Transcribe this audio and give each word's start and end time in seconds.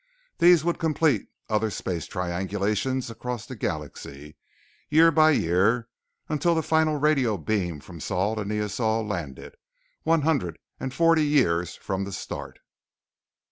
These 0.39 0.63
would 0.63 0.79
complete 0.79 1.27
other 1.47 1.69
space 1.69 2.07
triangulations 2.07 3.11
across 3.11 3.45
the 3.45 3.55
galaxy, 3.55 4.35
year 4.89 5.11
by 5.11 5.29
year 5.29 5.89
until 6.27 6.55
the 6.55 6.63
final 6.63 6.97
radio 6.97 7.37
beam 7.37 7.79
from 7.79 7.99
Sol 7.99 8.35
to 8.37 8.43
Neosol 8.43 9.07
landed, 9.07 9.57
one 10.01 10.23
hundred 10.23 10.57
and 10.79 10.91
forty 10.91 11.27
years 11.27 11.75
from 11.75 12.05
the 12.05 12.11
start. 12.11 12.57